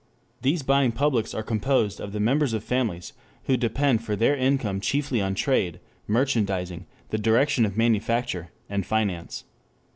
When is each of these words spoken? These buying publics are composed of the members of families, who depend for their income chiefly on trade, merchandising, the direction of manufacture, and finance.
These 0.41 0.63
buying 0.63 0.93
publics 0.93 1.31
are 1.35 1.43
composed 1.43 1.99
of 2.01 2.11
the 2.11 2.19
members 2.19 2.53
of 2.53 2.63
families, 2.63 3.13
who 3.43 3.55
depend 3.55 4.03
for 4.03 4.15
their 4.15 4.35
income 4.35 4.79
chiefly 4.81 5.21
on 5.21 5.35
trade, 5.35 5.79
merchandising, 6.07 6.87
the 7.09 7.19
direction 7.19 7.67
of 7.67 7.77
manufacture, 7.77 8.49
and 8.67 8.83
finance. 8.83 9.43